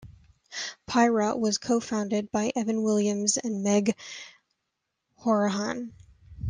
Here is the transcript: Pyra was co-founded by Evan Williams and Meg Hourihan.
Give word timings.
Pyra 0.87 1.37
was 1.37 1.59
co-founded 1.59 2.31
by 2.31 2.51
Evan 2.55 2.81
Williams 2.81 3.37
and 3.37 3.61
Meg 3.63 3.95
Hourihan. 5.23 5.91